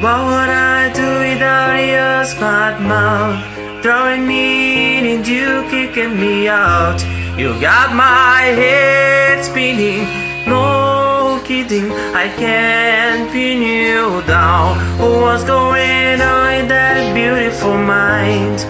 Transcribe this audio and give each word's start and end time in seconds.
What 0.00 0.24
would 0.24 0.48
I 0.48 0.90
do 0.94 1.08
without 1.28 1.76
your 1.76 2.24
smart 2.24 2.80
mouth? 2.80 3.36
Throwing 3.82 4.26
me 4.26 4.96
in 4.96 5.04
and 5.04 5.28
you 5.28 5.68
kicking 5.68 6.18
me 6.18 6.48
out. 6.48 6.98
You 7.36 7.60
got 7.60 7.94
my 7.94 8.40
head 8.60 9.44
spinning. 9.44 10.08
No 10.48 11.38
kidding, 11.44 11.92
I 12.16 12.28
can't 12.28 13.30
pin 13.30 13.60
you 13.60 14.22
down. 14.26 14.78
What's 14.98 15.44
going 15.44 16.18
on 16.18 16.54
in 16.54 16.68
that 16.68 17.12
beautiful 17.14 17.76
mind? 17.76 18.60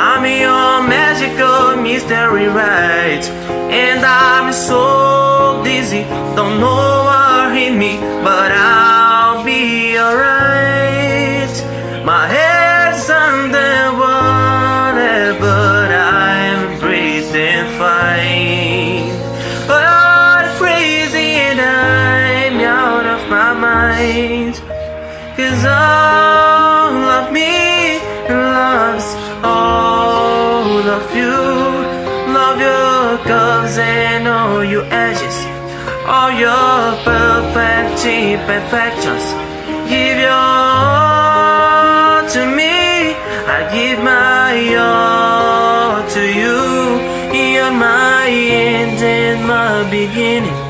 I'm 0.00 0.24
your 0.24 0.88
magical 0.88 1.82
mystery 1.82 2.48
ride, 2.48 3.26
and 3.68 4.00
I'm 4.06 4.54
so 4.54 5.60
dizzy, 5.64 6.04
don't 6.34 6.60
know 6.60 7.04
what 7.04 7.52
hit 7.52 7.74
me, 7.76 7.98
but 8.24 8.52
I'll 8.52 8.67
Cause 25.48 25.64
all 25.64 27.04
of 27.20 27.32
me 27.32 27.98
loves 28.28 29.08
all 29.42 30.84
of 30.96 31.04
you. 31.16 31.40
Love 32.36 32.60
your 32.60 33.16
curves 33.24 33.78
and 33.78 34.28
all 34.28 34.62
your 34.62 34.84
edges. 34.92 35.36
All 36.06 36.30
your 36.30 36.96
perfect 37.02 38.04
imperfections. 38.04 39.24
Give 39.88 40.18
your 40.18 40.36
all 40.52 42.28
to 42.34 42.40
me. 42.58 43.16
I 43.56 43.58
give 43.72 44.00
my 44.04 44.52
all 44.76 46.06
to 46.14 46.22
you. 46.40 46.60
You're 47.54 47.72
my 47.72 48.28
end 48.28 48.98
and 49.00 49.48
my 49.48 49.88
beginning. 49.90 50.60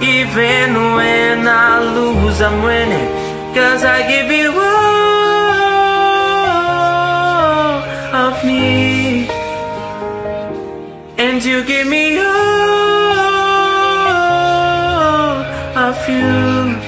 Even 0.00 0.94
when 0.94 1.48
I 1.48 1.82
lose, 1.96 2.40
I'm 2.40 2.62
winning. 2.62 3.23
Cause 3.54 3.84
I 3.84 4.02
give 4.08 4.32
you 4.32 4.50
all 4.50 5.44
of 8.26 8.44
me. 8.44 9.28
And 11.16 11.44
you 11.44 11.62
give 11.62 11.86
me 11.86 12.18
all 12.18 12.24
of 15.86 15.96
you. 16.08 16.80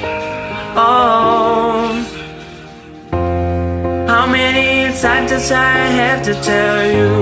Oh. 0.74 2.02
How 4.08 4.26
many 4.26 4.92
times 5.00 5.30
does 5.30 5.52
I 5.52 5.86
have 6.00 6.24
to 6.24 6.34
tell 6.42 6.82
you? 6.98 7.12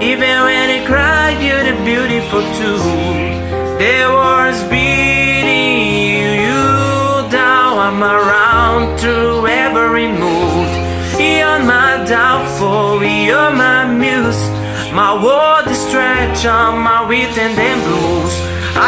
Even 0.00 0.34
when 0.46 0.70
you 0.74 0.86
cry, 0.86 1.36
you're 1.44 1.64
the 1.70 1.76
beautiful 1.84 2.42
too. 2.58 2.80
There 3.78 4.08
was 4.10 4.64
downfall, 12.12 13.02
you're 13.02 13.52
my 13.64 13.80
muse. 14.02 14.42
My 15.00 15.12
world 15.24 15.64
distraction, 15.64 16.70
my 16.88 17.00
rhythm 17.08 17.52
and 17.68 17.80
blues. 17.86 18.34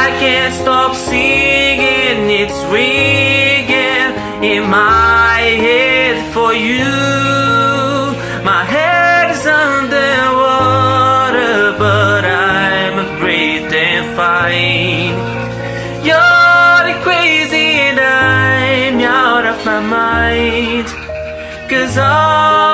I 0.05 0.07
can't 0.21 0.53
stop 0.53 0.93
singing, 0.95 2.21
it's 2.43 2.61
ringing 2.75 4.11
in 4.53 4.63
my 4.69 5.41
head 5.67 6.17
for 6.35 6.53
you. 6.53 6.93
My 8.51 8.63
head 8.75 9.31
is 9.37 9.47
underwater, 9.69 11.57
but 11.85 12.23
I'm 12.27 12.97
breathing 13.21 14.05
fine. 14.21 15.17
You're 16.09 16.87
crazy 17.07 17.69
and 17.89 17.99
I'm 17.99 19.01
out 19.01 19.45
of 19.53 19.59
my 19.65 19.81
mind. 19.81 20.89
Cause 21.71 21.97
all 21.97 22.74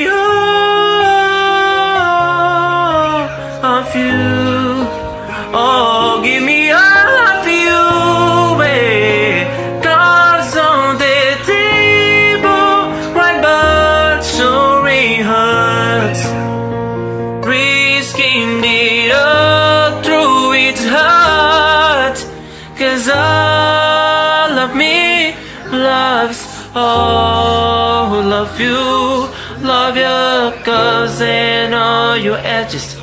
me 24.75 25.35
loves 25.71 26.47
all 26.75 28.31
of 28.33 28.59
you. 28.59 29.29
Love 29.61 29.95
your 29.95 30.51
curves 30.63 31.21
and 31.21 31.73
all 31.73 32.17
your 32.17 32.37
edges. 32.37 32.97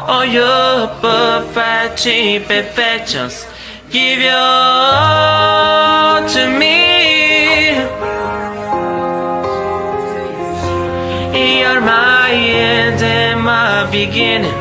All 0.00 0.24
your 0.24 0.88
perfect 1.00 2.06
imperfections. 2.06 3.46
Give 3.90 4.20
your 4.20 4.32
all 4.32 6.28
to 6.28 6.58
me. 6.58 6.94
You're 11.58 11.80
my 11.80 12.30
end 12.32 13.02
and 13.02 13.40
my 13.42 13.90
beginning. 13.90 14.54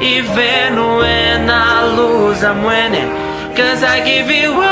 Even 0.00 0.76
when 1.00 1.50
I 1.50 1.94
lose, 1.96 2.42
I'm 2.42 2.62
winning. 2.64 3.10
Cause 3.56 3.82
I 3.82 4.02
give 4.04 4.30
you 4.30 4.69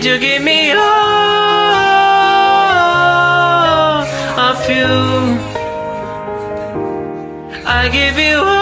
And 0.00 0.06
you 0.06 0.18
give 0.18 0.42
me 0.42 0.72
all 0.72 0.80
of 4.48 4.70
you. 4.70 4.86
I 7.66 7.90
give 7.92 8.18
you 8.18 8.38
all 8.48 8.56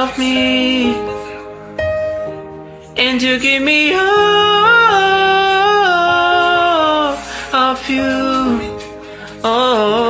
of 0.00 0.16
me. 0.16 0.94
And 2.96 3.20
you 3.20 3.40
give 3.40 3.62
me 3.64 3.92
all 3.92 4.00
of 7.52 7.90
you. 7.90 8.60
Oh. 9.42 10.09